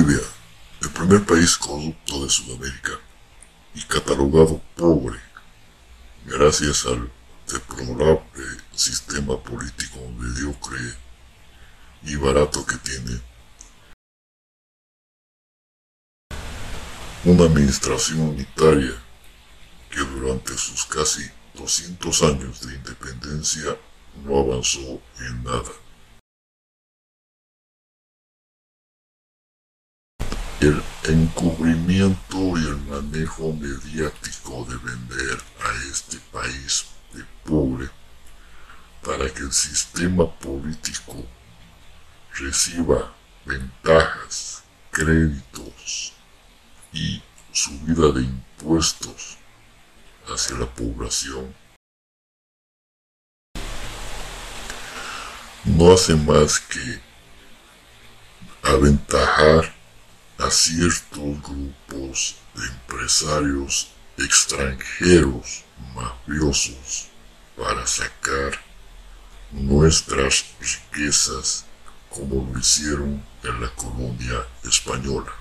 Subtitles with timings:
[0.00, 0.24] Bolivia,
[0.80, 2.92] el primer país corrupto de Sudamérica
[3.74, 5.18] y catalogado pobre
[6.24, 7.10] gracias al
[7.46, 10.78] deplorable sistema político mediocre
[12.02, 13.20] y barato que tiene,
[17.24, 18.94] una administración unitaria
[19.90, 23.76] que durante sus casi 200 años de independencia
[24.24, 25.89] no avanzó en nada.
[30.60, 37.88] El encubrimiento y el manejo mediático de vender a este país de pobre
[39.02, 41.24] para que el sistema político
[42.34, 43.10] reciba
[43.46, 46.12] ventajas, créditos
[46.92, 47.22] y
[47.52, 49.38] subida de impuestos
[50.26, 51.54] hacia la población.
[55.64, 57.00] No hace más que
[58.62, 59.79] aventajar
[60.40, 65.64] a ciertos grupos de empresarios extranjeros
[65.94, 67.08] mafiosos
[67.56, 68.58] para sacar
[69.52, 71.66] nuestras riquezas
[72.08, 75.32] como lo hicieron en la colonia española.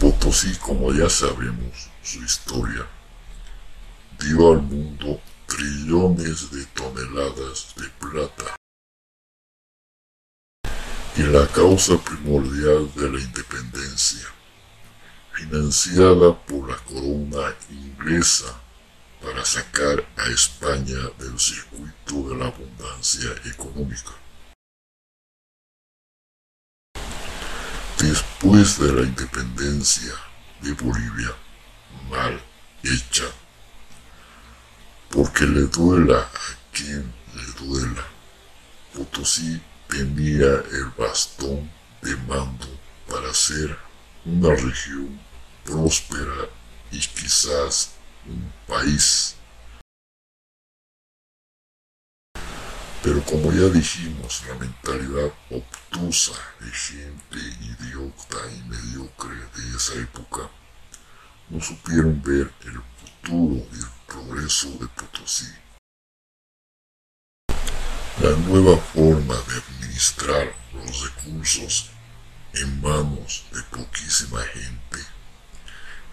[0.00, 2.86] Potosí, como ya sabemos su historia,
[4.18, 8.56] dio al mundo trillones de toneladas de plata.
[11.18, 14.28] Y la causa primordial de la independencia,
[15.32, 18.60] financiada por la corona inglesa
[19.22, 24.10] para sacar a España del circuito de la abundancia económica.
[27.98, 30.12] Después de la independencia
[30.60, 31.34] de Bolivia,
[32.10, 32.38] mal
[32.82, 33.24] hecha,
[35.08, 38.04] porque le duela a quien le duela.
[38.94, 41.70] Potosí tenía el bastón
[42.02, 42.66] de mando
[43.08, 43.76] para ser
[44.24, 45.20] una región
[45.64, 46.48] próspera
[46.90, 47.92] y quizás
[48.26, 49.36] un país.
[53.02, 60.50] Pero como ya dijimos, la mentalidad obtusa de gente idiota y mediocre de esa época
[61.48, 65.46] no supieron ver el futuro y el progreso de Potosí.
[68.22, 71.90] La nueva forma de administrar los recursos
[72.54, 74.98] en manos de poquísima gente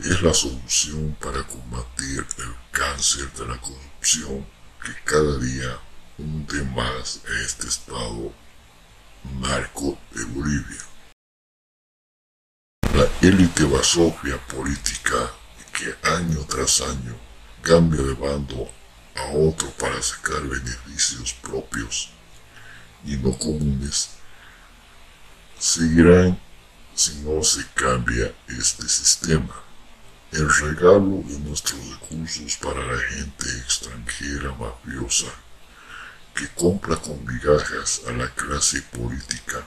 [0.00, 4.44] es la solución para combatir el cáncer de la corrupción
[4.84, 5.78] que cada día
[6.18, 8.32] hunde más a este estado
[9.40, 10.82] narco de Bolivia.
[12.94, 15.30] La élite basofia política
[15.72, 17.16] que año tras año
[17.62, 18.68] cambia de bando
[19.16, 22.10] a otro para sacar beneficios propios
[23.04, 24.10] y no comunes,
[25.58, 26.38] seguirán
[26.94, 29.54] si no se cambia este sistema.
[30.32, 35.26] El regalo de nuestros recursos para la gente extranjera mafiosa
[36.34, 39.66] que compra con migajas a la clase política,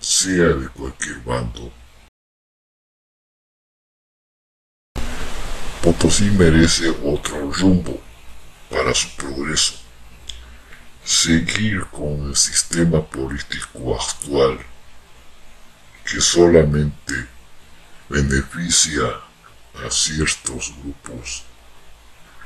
[0.00, 1.70] sea de cualquier bando,
[5.82, 8.07] Potosí merece otro rumbo
[8.70, 9.74] para su progreso.
[11.04, 14.58] Seguir con el sistema político actual
[16.04, 17.26] que solamente
[18.08, 19.04] beneficia
[19.86, 21.44] a ciertos grupos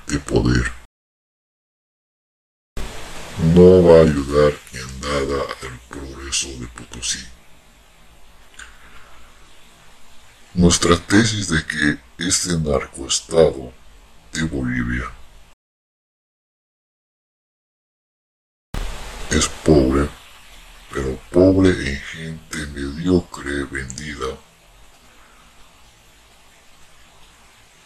[0.07, 0.83] de poder
[3.55, 7.25] no va a ayudar en nada al progreso de Potosí.
[10.55, 13.73] Nuestra tesis de que este narcoestado
[14.33, 15.11] de Bolivia
[19.35, 20.09] es pobre,
[20.93, 24.37] pero pobre en gente mediocre vendida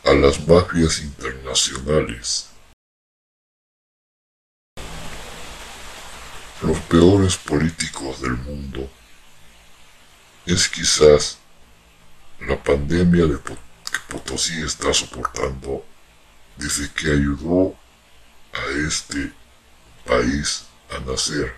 [0.04, 2.50] a las mafias internacionales.
[6.62, 8.90] Los peores políticos del mundo
[10.46, 11.38] es quizás
[12.40, 13.56] la pandemia de que
[14.08, 15.84] Potosí está soportando
[16.56, 17.76] desde que ayudó
[18.52, 19.32] a este
[20.04, 21.54] país a nacer.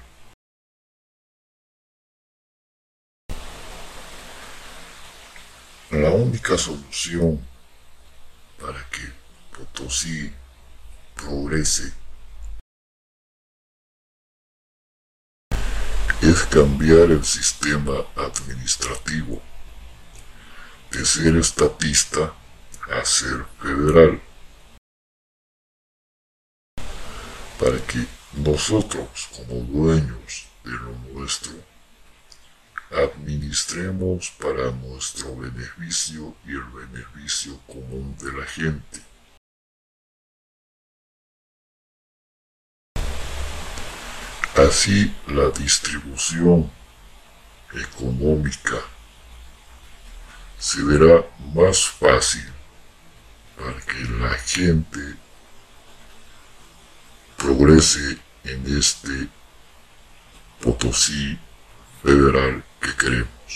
[5.91, 7.41] La única solución
[8.61, 9.11] para que
[9.57, 10.33] Potosí
[11.15, 11.93] progrese
[16.21, 19.41] es cambiar el sistema administrativo
[20.91, 22.35] de ser estatista
[22.91, 24.21] a ser federal,
[27.59, 31.53] para que nosotros como dueños de lo nuestro,
[32.91, 39.03] administremos para nuestro beneficio y el beneficio común de la gente.
[44.55, 46.71] Así la distribución
[47.73, 48.77] económica
[50.59, 52.49] se verá más fácil
[53.57, 55.17] para que la gente
[57.39, 59.29] progrese en este
[60.61, 61.39] Potosí
[62.03, 63.39] federal que queremos.